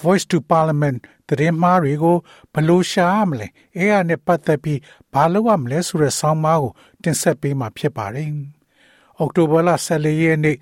[0.00, 2.16] Voice to Parliament သတင်းမှားတွေကို
[2.54, 3.46] ဘလို့ရှားမလဲ
[3.76, 4.80] အဲရနဲ့ပတ်သက်ပြီး
[5.12, 8.28] ဘာလုပ်ရမလဲဆိုတဲ့ဆောင်းပါးကိုတင်ဆက်ပေးမှာဖြစ်ပါတယ်။
[9.18, 10.56] အောက်တိုဘာလ14ရက်နေ့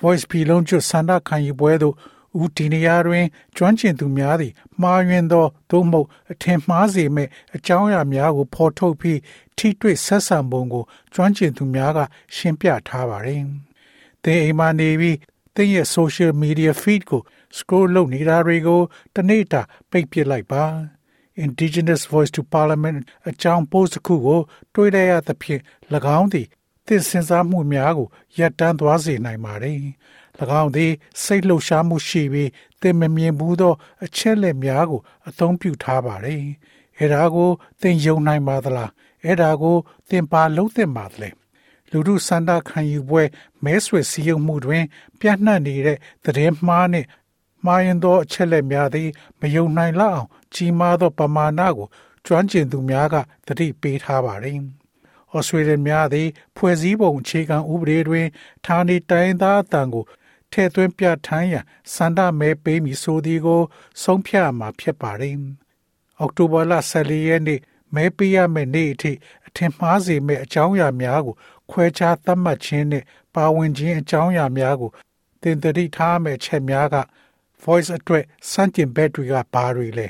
[0.00, 1.94] Voice ပြည်လုံးကျွတ်စန္ဒခံယူပွဲသို့
[2.42, 3.24] ဦးဒီနေရာတွင်
[3.56, 9.18] ကျွမ်းကျင်သူများသည်မှားယွင်းသောသို့မဟုတ်အထင်မှားစေမဲ့အကြောင်းအရာများကိုဖော်ထုတ်ပြီး
[9.56, 10.84] ထိတွေ့ဆက်ဆံပုံကို
[11.14, 11.98] ကျွမ်းကျင်သူများက
[12.34, 13.42] ရှင်းပြထားပါတယ်။
[14.22, 15.16] သင်အိမ်မှာနေပြီး
[15.54, 17.22] သင်ရဲ့ social media feed ကို
[17.58, 18.80] scroll လုပ်နေတာတွေကို
[19.14, 20.64] တနေ့တာပိတ်ပစ်လိုက်ပါ
[21.44, 24.40] Indigenous Voice to Parliament အကြောင်း post တစ်ခုကို
[24.74, 25.62] တွေ့ရသဖြင့်၎
[26.18, 26.46] င်းသည်
[26.86, 28.08] သင်စဉ်းစားမှုများကို
[28.38, 29.80] ရပ်တန်းသွားစေနိုင်ပါတယ်၎
[30.60, 32.50] င်းသည် စိတ်လှုပ်ရှားမှုရှိပြီး
[32.80, 36.42] သင်မမြင်ဘူးသော အချက်လက်များကို အသုံးပြုထားပါတယ်
[36.98, 37.50] အဲဒါကို
[37.80, 38.90] သင်ယုံနိုင်ပါသလား
[39.24, 39.76] အဲဒါကို
[40.08, 41.30] သင်ပါလုံးသင့်ပါသလဲ
[41.90, 43.22] လူမှုစန္ဒခံယူပွဲ
[43.64, 44.84] မဲဆွယ်စည်းရုံးမှုတွင်
[45.20, 47.06] ပြန့်နှံ့နေတဲ့သတင်းမှားနှင့်
[47.66, 49.08] မှားယွင်းသောအချက်လက်များသည်
[49.40, 51.88] မယုံနိုင်လောက်အောင်ကြီးမားသောပမာဏကို
[52.26, 54.58] ကျွမ်းကျင်သူများကသတိပေးထားပါတယ်။
[55.34, 58.26] ဩစတြေးလျများသည် ဖွဲ့စည်းပုံအခြေခံဥပဒေတွင်
[58.66, 60.04] ဌာနေတိုင်းသားအတန်ကို
[60.52, 63.62] ထည့်သွင်းပြဋ္ဌာန်းရန်စန္ဒမဲပေးမည်ဆိုသည်ကို
[64.02, 65.36] ဆုံးဖြတ်မှာဖြစ်ပါတယ်။
[66.18, 67.60] အောက်တိုဘာလ14ရက်နေ့
[67.94, 69.12] မဲပေးရမယ့်နေ့အထိ
[69.46, 71.34] အထင်မှားစေမယ့်အကြောင်းအရာများကို
[71.70, 74.90] ခွဲခြားသတ်မှတ်ခြင်းနှင့်ပါဝင်ခြင်းအကြောင်းအရာများကို
[75.42, 76.96] တင်တတိထားမယ့်ချက်များက
[77.62, 80.08] voice အတွက်စန့်ကျင်ဘက်တွေကဘာတွေလဲ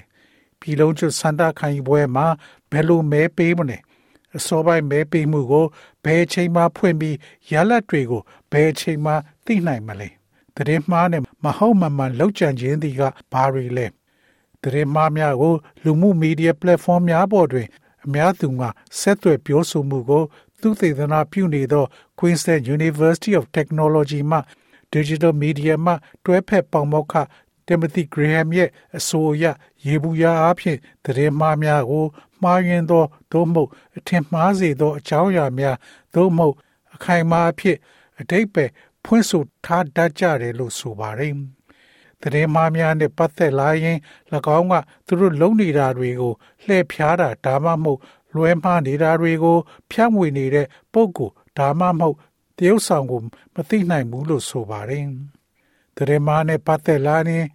[0.61, 2.27] ပြည်လုံးကျွတ်စန္ဒခံယူပွဲမှာ
[2.71, 3.79] ဘယ်လိုမဲပေးမလဲ
[4.37, 5.67] အစောပိုင်းမဲပေးမှုကို
[6.05, 7.17] ဘယ်အချိန်မှဖွင့်ပြီး
[7.51, 9.13] ရလဒ်တွေကိုဘယ်အချိန်မှ
[9.45, 10.09] သိနိုင်မလဲ
[10.57, 13.03] တရင်မှားနဲ့မဟုတ်မမှန်လောက်ကြံခြင်းတွေက
[13.33, 13.87] ဘာတွေလဲ
[14.63, 15.55] တရင်မှားများကို
[15.85, 17.67] လူမှုမီဒီယာ platform များပေါ်တွင်
[18.05, 18.63] အများသူက
[19.01, 20.23] ဆက်သွယ်ပြောဆိုမှုကို
[20.61, 21.85] သူသေသနာပြုနေသော
[22.19, 24.39] Queensland University of Technology မှ
[24.95, 25.93] Digital Media မှ
[26.25, 27.15] တွဲဖက်ပေါင်မောက်ခ
[27.67, 29.45] Timothy Graham ရဲ့အဆိုအရ
[29.87, 32.07] ရေဘူးရာအဖြစ်သတင်းမှားများကို
[32.43, 35.77] မှားယွင်းသောသို့မဟုတ်အထင်မှားစေသောအကြောင်းအရာများ
[36.15, 36.55] သို့မဟုတ်
[36.95, 37.77] အခိုင်အမာအဖြစ်
[38.21, 38.65] အတိတ်ပဲ
[39.05, 41.35] ဖွင့်ဆိုထားတတ်ကြတယ်လို့ဆိုပါတယ်။
[42.23, 43.99] သတင်းမှားများနဲ့ပတ်သက်လာရင်၎
[44.59, 44.75] င်းက
[45.07, 46.33] သူတို့လုံနေတာတွေကို
[46.65, 48.01] လှည့်ဖြားတာဒါမှမဟုတ်
[48.35, 49.59] လွဲမှားနေတာတွေကို
[49.91, 52.17] ဖြန့်ဝေနေတဲ့ပုံကိုဒါမှမဟုတ်
[52.57, 53.21] တရုတ်ဆောင်ကို
[53.55, 55.05] မသိနိုင်ဘူးလို့ဆိုပါတယ်။
[55.97, 57.47] သတင်းမှားနဲ့ပတ်သက်လာရင်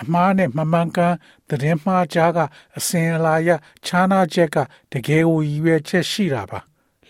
[0.00, 1.14] အမှားနဲ့မမှန်ကန်
[1.48, 2.38] သတင်းမှားကြားက
[2.76, 3.50] အစင်အလာရ
[3.86, 4.56] ခြားနာချက်က
[4.92, 6.58] တကယ်ကိုရည်ရွယ်ချက်ရှိတာပါ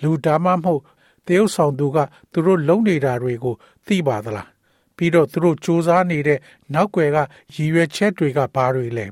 [0.02, 0.82] လူဒါမှမဟုတ်
[1.26, 1.98] တရုတ်ဆောင်သူက
[2.32, 3.54] သူတို့လုံနေတာတွေကို
[3.86, 4.48] သိပါသလား
[4.96, 6.38] ပြီးတော့သူတို့စူးစမ်းနေတဲ့
[6.74, 7.18] နောက်ွယ်က
[7.54, 9.06] ရည်ရွယ်ချက်တွေကဘာတွေလဲ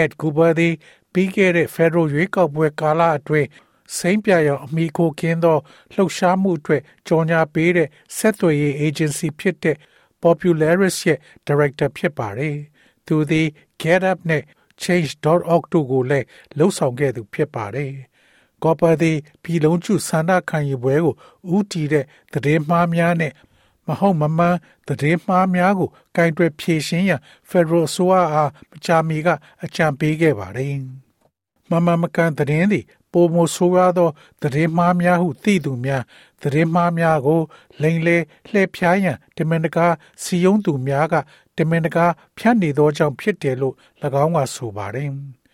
[0.00, 0.74] Ed Cooper သည်
[1.12, 3.48] ပြီးခဲ့တဲ့ Federal ရွေးကောက်ပွဲကာလအတွင်း
[3.96, 5.58] စိမ့်ပြရအောင်အမိခိုကင်းသော
[5.94, 9.76] လှုပ်ရှားမှုအတွက်ကြော်ညာပေးတဲ့ဆက်သွယ်ရေး agency ဖြစ်တဲ့
[10.22, 12.56] Popularis ရဲ့ director ဖြစ်ပါတယ်။
[13.06, 13.46] သူသည်
[13.82, 14.42] Get Up နဲ့
[14.82, 16.26] Change.org တို့ကိုလည်း
[16.58, 17.92] လှုပ်ဆောင်ခဲ့သူဖြစ်ပါတယ်။
[18.62, 21.14] ကော်ပါသည်ပြည်လုံးကျဆန္ဒခံယူပွဲကို
[21.56, 23.32] ဥတီတဲ့သတင်းမှားများနဲ့
[23.86, 24.56] မဟုတ်မမှန်
[24.88, 27.20] သတင်းမှားများကိုကင်တွယ်ဖြေရှင်းရန်
[27.50, 29.28] Federal ဆိုအားမချမီက
[29.64, 30.74] အကြံပေးခဲ့ပါတယ်။
[31.70, 32.84] မမမကန်သတင်းသည်
[33.16, 34.08] ပုံမဆိုးရသော
[34.42, 36.02] သတင်းမှားများဟုသိသူများ
[36.42, 37.40] သတင်းမှားများကို
[37.82, 38.16] လိမ်လေ
[38.50, 39.86] လှည့်ဖျားရန်တမင်တကာ
[40.22, 41.14] စီယုံသူများက
[41.56, 42.06] တမင်တကာ
[42.36, 43.74] ဖြန့်နေသောကြောင့်ဖြစ်တယ်လို့၎
[44.24, 45.10] င်းကဆိုပါတယ်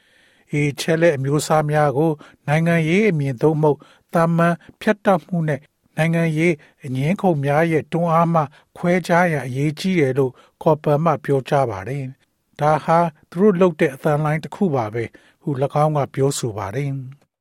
[0.61, 2.11] ။ဤချက်လက်အမျိုးအစားများကို
[2.47, 3.71] နိုင်ငံရေးအမြင်သုံးမှု
[4.15, 5.61] တာမန်ဖြတ်တောက်မှုနဲ့
[5.97, 8.43] နိုင်ငံရေးအငင်းခုန်များရဲ့တွန်းအားမှ
[8.77, 10.33] ခွဲခြားရန်အရေးကြီးတယ်လို့
[10.63, 12.05] ကော်ပါမှပြောကြားပါတယ်။
[12.61, 12.99] ဒါဟာ
[13.31, 15.05] သူတို့လုပ်တဲ့အသံလိုင်းတစ်ခုပါပဲ
[15.43, 15.51] ဟု၎
[15.85, 16.91] င်းကပြောဆိုပါတယ်။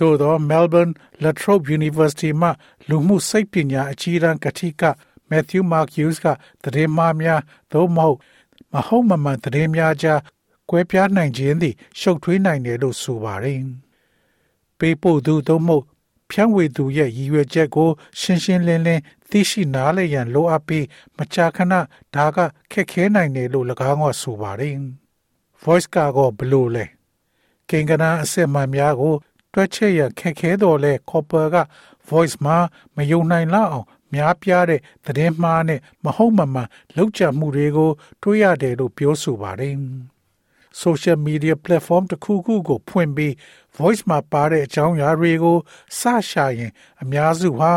[0.00, 0.92] သို့သော Melbourne
[1.22, 2.48] La Trobe University မှ
[2.88, 4.82] လူမှုစိတ်ပညာအကြီးအတန်းကတိက
[5.30, 6.26] Matthew Mark Hughes က
[6.62, 7.40] သတင်းမှားများ
[7.72, 8.16] သို့မဟုတ်
[8.72, 10.20] မဟုတ်မမှန်သတင်းများကြား
[10.70, 13.60] ကွဲပြားနိုင်ခြင်းသည်ရှုပ်ထွေးနိုင်တယ်လို့ဆိုပါတယ်။
[14.78, 15.84] ပေးပို့သူသို့မဟုတ်
[16.30, 17.88] ဖြန့်ဝေသူရဲ့ရည်ရွယ်ချက်ကို
[18.20, 20.86] ရှင်းရှင်းလင်းလင်းသိရှိနားလည်ရန်လိုအပ်ပြီး
[21.16, 21.74] မကြာခဏ
[22.14, 22.38] ဒါက
[22.72, 24.74] ခက်ခဲနိုင်တယ်လို့၎င်းကဆိုပါတယ်။
[25.62, 26.84] voice ကတော့ဘလို့လဲ
[27.70, 29.14] ကင်္ဂနာအစစ်မှန်များကို
[29.54, 31.56] တွက်ချက်ရခက်ခဲတော်လဲ Copper က
[32.08, 32.56] voice မှာ
[32.96, 37.90] မယုံနိုင်လောက်အောင်များပြားတဲ့သတင်းမှားနဲ့မဟုတ်မမှန်လောက်ကျမှုတွေကို
[38.22, 39.74] တွေးရတယ်လို့ပြောဆိုပါတယ်
[40.82, 43.32] social media platform တစ်ခုခုကိုဖွင့်ပြီး
[43.76, 45.58] voice မှာပါတဲ့အကြောင်းအရာတွေကို
[45.98, 46.00] စ
[46.30, 47.72] ရှာရင် အများစုဟာ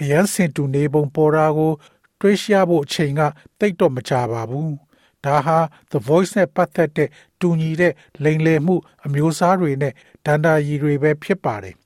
[0.00, 1.72] အရန်စင်တူနေပုံပေါ်တာကို
[2.20, 3.20] တွေးရှားဖို့အချိန်က
[3.58, 4.70] တိတ်တော့မကြပါဘူး။
[5.24, 5.58] ဒါဟာ
[5.90, 7.08] The Voice နဲ့ပတ်သက်တဲ့
[7.40, 7.92] တူညီတဲ့
[8.24, 9.94] လိမ်လည်မှုအမျိုးအစားတွေနဲ့
[10.26, 11.76] ဒန္တာရီတွေပဲဖြစ်ပါတယ်။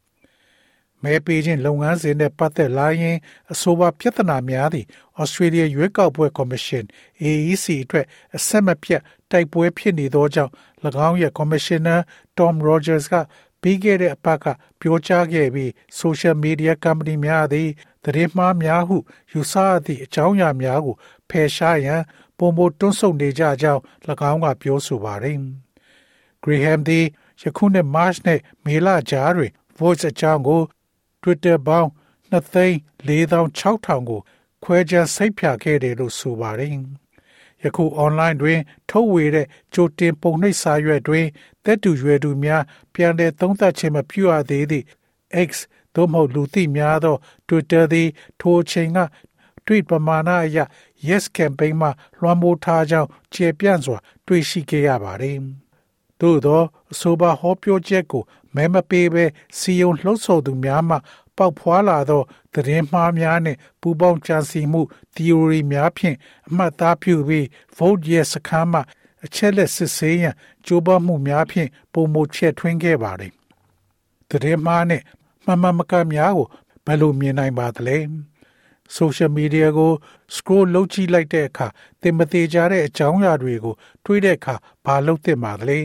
[1.02, 3.16] မဲပေးခြင်းလုပ်ငန်းစဉ်နဲ့ပတ်သက်လာရင်
[3.52, 4.86] အဆိုပါပြဿနာများသည့်
[5.22, 6.84] Australia ရွေးကောက်ပွဲ Commission
[7.22, 8.06] AEC အတွက်
[8.36, 10.52] အဆက်မပြတ်တိုက်ပွဲဖြစ်နေသောကြောင့်၎
[11.08, 12.00] င်းရဲ့ Commissioner
[12.38, 13.14] Tom Rogers က
[13.62, 14.46] ပြီးခဲ့တဲ့အပတ်က
[14.80, 17.68] ပြောကြားခဲ့ပြီး social media company များသည်
[18.04, 18.96] သတင်းမှားများဟု
[19.32, 19.54] ယူဆ
[19.84, 20.96] သည့်အကြောင်းအရာများကို
[21.30, 22.02] ဖယ်ရှားရန်
[22.38, 23.80] ပုံမတွန်းဆုတ်နေကြကြောင်း၎
[24.30, 25.38] င်းကပြောဆိုပါတယ်။
[26.44, 27.06] Graham သည်
[27.42, 30.62] ယခုနှစ် March နဲ့မေလကြားတွင် Voice အကြောင်းကို
[31.22, 31.90] Twitter ပေါင်း
[32.30, 34.20] 2,46,000ကို
[34.62, 36.74] ခွဲခြားစိတ်ဖြာခဲ့တယ်လို့ဆိုပါတယ်။
[37.62, 38.60] ယခု online တွင်
[38.90, 41.26] ထုတ်ဝေတဲ့ကြိုတင်ပုံနှိပ်စာရွက်တွင်
[41.64, 42.62] တက်တူရွယ်သူများ
[42.94, 44.84] ပြန်လည်သုံးသပ်ခြင်းမပြုရသေးသည့်
[45.48, 45.50] X
[45.94, 47.16] သို့မဟုတ်လူသိများသော
[47.48, 48.08] Twitter သည်
[48.40, 49.00] ထိုအချိန်က
[49.64, 50.58] tweet ပမာဏအရ
[51.08, 51.88] Yes campaign မှ
[52.18, 55.38] လွှမ်းမိုးထားကြောင်းကျေပြန့်စွာ တွေ့ရှိခဲ့ရပါတယ်။
[56.20, 58.22] သို့သောအဆိုပါဟောပြောချက်ကို
[58.54, 59.24] မဲမပေးဘဲ
[59.58, 60.96] စီယုံလှုပ်ဆော်သူများမှ
[61.36, 62.22] ပေါက်ဖွာလာသော
[62.54, 64.80] သတင်းမှားများနှင့်ပူးပေါင်းကြံစည်မှု
[65.14, 66.16] theory များဖြင့်
[66.48, 67.44] အမှတ်သားပြုပြီး
[67.76, 68.80] vote yes စခန်းမှ
[69.24, 70.34] အချက်လက်စစ်ဆေးရန်
[70.66, 73.32] ကြိုးပမ်းမှုများဖြင့်ပုံမချဲ့ထွင်းခဲ့ပါတယ်။
[74.30, 75.04] သတင်းမှားနှင့်
[75.44, 76.46] မှန်မှန်မကန်များကို
[76.86, 77.96] ဘယ်လိုမြင်နိုင်ပါသလဲ
[78.96, 79.92] social media ကို
[80.34, 81.66] scroll လုပ်ကြည့်လိုက်တဲ့အခါ
[82.02, 83.74] သင်မသေးကြတဲ့အကြောင်းအရာတွေကို
[84.04, 84.54] တွေးတဲ့အခါ
[84.84, 85.80] ဘာလုပ်သင့်ပါသလဲ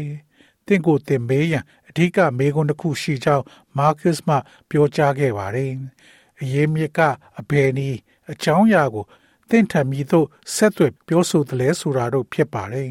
[0.68, 3.44] သင်ကိုသင်မေးရန်အဓိကမေးခွန်းတစ်ခုရှိကြောင်း
[3.78, 4.36] Marcus မှ
[4.70, 5.72] ပြောကြားခဲ့ပါတယ်
[6.42, 7.00] အရေးမြစ်က
[7.40, 8.00] အဘယ်နည်း
[8.32, 9.06] အကြောင်းအရာကို
[9.50, 12.90] သင်ထံမည်သို့ဆက်သွယ်ပြောဆိုသလဲဆိုတာတို့ဖြစ်ပါတယ်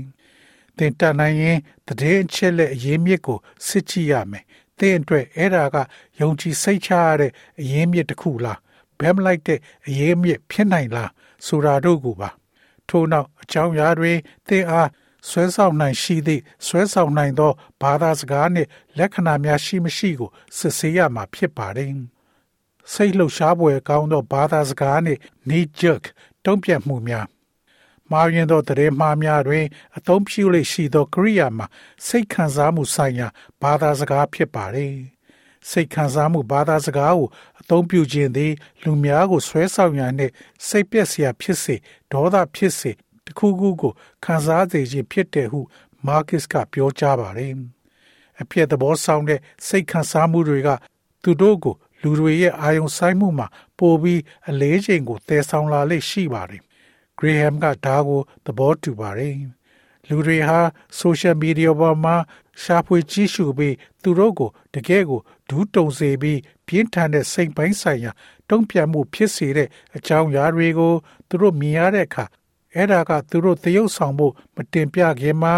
[0.77, 4.45] သင်တတ်နိုင်ရင်တည်င်းချက်လက်အရေးမြစ်ကိုစစ်ကြည့်ရမယ်
[4.79, 5.77] သင်အတွက်အဲ့ဒါက
[6.21, 8.59] ယုံကြည်စိတ်ချရတဲ့အရေးမြစ်တစ်ခုလား
[9.01, 11.11] ဘဲမလိုက်တဲ့အရေးမြစ်ဖြစ်နိုင်လား
[11.47, 12.31] ဆိုတာတို့ကိုပါ
[12.89, 14.13] ထို့နောက်အကြောင်းအရာတွေ
[14.49, 14.89] သင်အား
[15.29, 17.53] ဆွဲဆောင်နိုင်ရှိသည့်ဆွဲဆောင်နိုင်သော
[17.83, 18.69] ဘာသာစကားနှင့်
[18.99, 21.93] လက္ခဏာများရှိမရှိကိုစစ်ဆေးရမှာဖြစ်ပါတယ်
[22.93, 26.05] စိတ်လှုပ်ရှားပွဲကောင်းသောဘာသာစကားနှင့် knee jerk
[26.45, 27.27] တုံ့ပြန်မှုများ
[28.11, 29.67] မာရင်သောတရေမှားများတွင်
[29.97, 31.67] အသုံးပြုလေရှိသောကရိယာမှာ
[32.07, 33.29] စိတ်ခံစားမှုဆိုင်ရာ
[33.63, 34.95] ဘာသာစကားဖြစ်ပါတယ်။
[35.69, 37.29] စိတ်ခံစားမှုဘာသာစကားကို
[37.61, 38.53] အသုံးပြုခြင်းသည်
[38.83, 40.33] လူများကိုဆွဲဆောင်ရန်နှင့်
[40.67, 41.75] စိတ်ပျက်စရာဖြစ်စေ
[42.13, 42.93] ဒေါသဖြစ်စေ
[43.27, 43.93] တခုခုကို
[44.25, 45.61] ခံစားစေခြင်းဖြစ်တယ်ဟု
[46.07, 47.53] မာကစ်ကပြောကြားပါတယ်။
[48.41, 50.69] အပြည့်သဘောဆောင်တဲ့စိတ်ခံစားမှုတွေက
[51.23, 53.47] သူတို့ကို လူတွေရဲ့အာယုံဆိုင်မှုမှာ
[53.79, 56.63] ပိုပြီးအလေးချိန်ကိုတည်ဆောင်လာလိမ့်ရှိပါတယ်
[57.19, 59.35] ဂရေဟမ်ကဒါကိုသဘောတူပါတယ်။
[60.09, 60.59] လူတွေဟာ
[61.01, 62.17] social media ပေါ်မှာ
[62.63, 68.13] ရှာဖွေကြည့်ရှုပြီးသူတို့ကိုတကယ်ကို ဒူးတုံစေပြီးပြင်းထန်တဲ့စိတ်ပိုင်းဆိုင်ရာ
[68.51, 70.95] တုံ့ပြန်မှုဖြစ်စေတဲ့အကြောင်းအရာတွေကို
[71.29, 72.25] သူတို့မြင်ရတဲ့အခါ
[72.75, 75.55] အဲ့ဒါကသူတို့သရုပ်ဆောင်ဖို့မတင်ပြခင်မှာ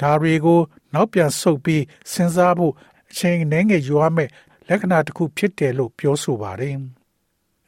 [0.00, 0.60] ဒါတွေကို
[0.94, 2.72] နောက်ပြန်ဆုတ်ပြီးစဉ်းစားဖို့
[3.10, 4.30] အချိန်နှဲငယ်ယူရမယ်
[4.68, 6.76] လက္ခဏာတစ်ခုဖြစ်တယ်လို့ပြောဆိုပါတယ်။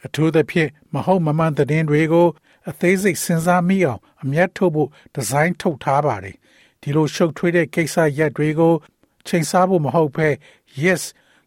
[0.04, 2.28] အထူးသဖြင့်မဟုတ်မမှန်သတင်းတွေကို
[2.69, 6.36] အသေးစိတ်စဉ်းစားမိအောင်အမျက်ထုတ်ဖို့ဒီဇိုင်းထုတ်ထားပါတယ်
[6.82, 8.74] ဒီလိုရှုပ်ထွေးတဲ့ကိစ္စရက်တွေကို
[9.26, 10.29] ချိန်ဆဖို့မဟုတ်ဘဲ
[10.82, 11.02] yes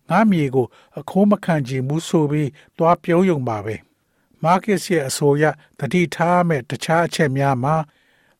[0.09, 0.67] ငါမြေကို
[0.99, 3.75] အခိုးမခံချင်ဘူးဆိုပြီးသွားပြောယုံပါပဲ
[4.43, 5.43] market ရဲ့အဆိုအရ
[5.79, 7.75] တတိထားမဲ့တခြားအချက်များမှာ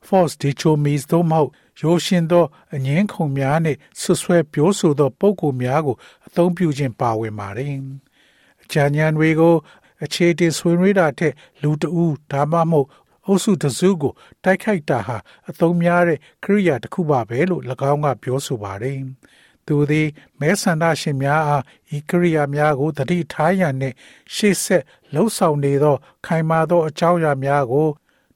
[0.07, 1.49] false dichotomies တို့မဟုတ်
[1.81, 2.45] ရိုးရှင်းသော
[2.75, 5.95] အငင်းခုံများနှင့်ဆွဆွဲပြောဆိုသောပုံကူများကို
[6.27, 7.73] အသုံးပြုခြင်းပါဝင်ပါတယ်။
[8.63, 9.55] အကြံဉာဏ်တွေကို
[10.03, 12.87] အခြေတင်ဆွေးနွေးတာထက်လူတဦးဒါမှမဟုတ်
[13.25, 15.17] အုပ်စုတစုကို တိုက်ခိုက်တာဟာ
[15.49, 18.99] အသုံးများတဲ့ကရိယာတစ်ခုပါပဲလို့၎င်းကပြောဆိုပါတယ်။
[19.67, 20.07] သူသည်
[20.39, 21.63] မဲဆန္ဒရှင်များအား
[21.95, 23.95] ဤကရိယာများကိုတတိထားရန်နှင့်
[24.35, 25.95] ရှေ့ဆက်လှုံ့ဆော်နေသော
[26.25, 27.87] ခိုင်မာသောအကြောင်းအရာများကို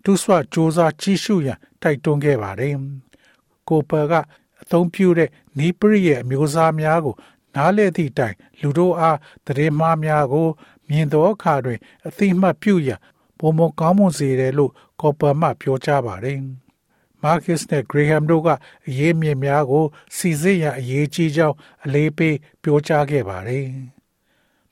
[0.03, 2.75] တူးဆွစူးစမ်းကြည့်ရှုရန်တိုက်တွန်းခဲ့ပါတယ်။
[3.67, 4.13] ကိုပါက
[4.62, 7.15] အသုံးပြုတဲ့နီးပရိရဲ့အမျိုးအစားများကို
[7.55, 10.48] နားလေသည့်တိုင် လူတို့အားတရေမှားများကို
[10.89, 12.89] မြင်သောအခါတွင် အသိမှတ်ပြုရ
[13.38, 14.71] ပုံမကောင်းမွန်စေတယ်လို့
[15.01, 16.39] ကော်ပါမှပြောကြားပါတယ်။
[17.24, 18.50] Marcus နဲ့ Graham တို့က
[18.88, 19.86] အရေးမြစ်များကို
[20.18, 23.66] စီစစ်ရန်အရေးကြီးကြောင်းအလေးပေးပြောကြားခဲ့ပါတယ်။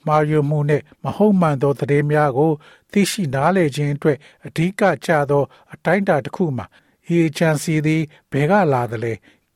[0.07, 2.51] မာရီယိုမှုနဲ့မဟုတ်မှန်သောသတင်းများကို
[2.91, 6.65] သိရှိနားလည်ခြင်းအတွက်အဓိကကျသော အတိုင်းအတာတစ်ခုမှာ
[7.07, 9.13] အီချန်စီသည်ဘယ်ကလာသလဲ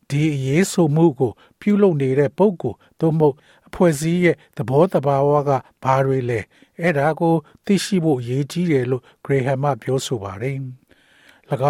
[0.10, 3.36] ဒီအရေးဆိုမှုကို ပြုလုပ်နေတဲ့ပုဂ္ဂိုလ်သို့မဟုတ်
[3.68, 5.50] အဖွဲ့အစည်းရဲ့သဘောတဘာဝက
[5.84, 6.40] ဘာတွေလဲ
[6.80, 10.58] အဲ့ဒါကိုသိရှိဖို့အရေးကြီးတယ်လို့ဂရေဟမ်မှပြောဆိုပါတယ်။၎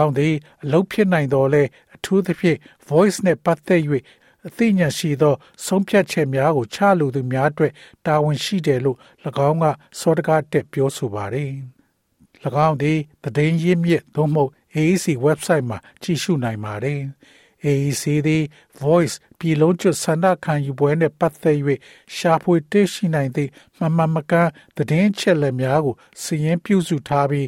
[0.02, 0.34] င်းသည်
[0.64, 1.64] အလုတ်ဖြစ်နိုင်တော်လဲ
[1.96, 2.58] အထူးသဖြင့်
[2.90, 3.82] voice နှင့်ပတ်သက်၍
[4.48, 5.36] အသိဉာဏ်ရှိသော
[5.66, 7.74] ဆုံးဖြတ်ချက်များကိုချလိုသူများအတွက်
[8.06, 8.98] တာဝန်ရှိတယ်လို့၎
[9.48, 9.66] င်းက
[10.00, 11.52] စောတကားတက်ပြောဆိုပါတယ်။၎
[12.68, 17.00] င်းသည်သတင်းရင်းမြစ်သို့မဟုတ် AEC website မှာကြည့်ရှုနိုင်ပါတယ်။
[17.66, 18.44] AEC သည်
[18.82, 21.58] voice ပြည်လုံးကျွတ်ဆန္ဒခံယူပွဲနှင့်ပတ်သက်၍
[22.16, 27.48] ရှာဖွေတွေ့ရှိနိုင်သည့်မှန်မှန်မကန်သတင်းချက်လက်များကိုစီရင်ပြုစုထားပြီး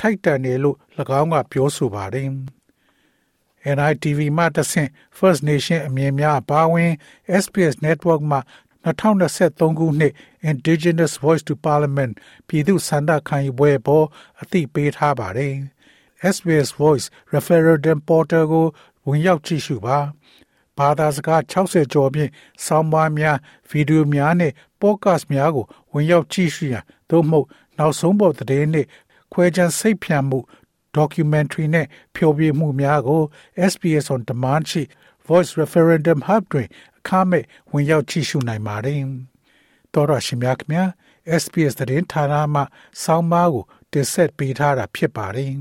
[0.00, 0.76] ထိုက်တန်တယ်လို့၎
[1.20, 2.28] င်းကပြောဆိုပါတယ်။
[3.76, 6.92] NITV မှတဆင့် First Nation အမြင်များအပါအဝင်
[7.42, 8.38] SPS Network မှ
[8.86, 10.12] 2023ခုနှစ်
[10.50, 12.12] Indigenous Voice to Parliament
[12.48, 14.06] ပြည်သူ့ဆန္ဒခံယူပွဲပေါ်
[14.40, 15.54] အသိပေးထားပါတယ်။
[16.34, 18.66] SBS Voice Referendum Portal ကို
[19.06, 19.98] ဝင်ရောက်ကြည့်ရှုပါ
[20.78, 22.30] ဘာသာစကား60ကျော်ဖြင့်
[22.66, 23.36] ဆောင်းပါးများ
[23.70, 27.46] ဗီဒီယိုများနဲ့ပေါ့ကတ်များကိုဝင်ရောက်ကြည့်ရှုရန်သို့မဟုတ်
[27.78, 28.88] နောက်ဆုံးပေါ်သတင်းနှင့်
[29.32, 30.38] ခွဲခြမ်းစိတ်ဖြန့်မှု
[30.98, 33.22] documentary နဲ့ဖျော်ဖြေမှုများကို
[33.72, 34.82] SBS on demand ရှိ
[35.28, 36.68] Voice Referendum Hub တွင်
[36.98, 39.00] အခမဲ့ဝင်ရောက်ကြည့်ရှုနိုင်ပါတယ်။
[39.94, 40.86] တော်ရရှိမြခင်
[41.42, 42.62] SBS သတင်းဌာနမှ
[43.02, 45.50] စောင်းပါးကိုတင်ဆက်ပေးထားတာဖြစ်ပါတယ်။